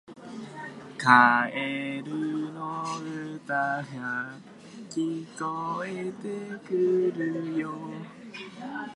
[0.97, 2.83] カエルの
[3.37, 3.53] 歌
[3.83, 4.33] が
[4.89, 7.69] 聞こえてくるよ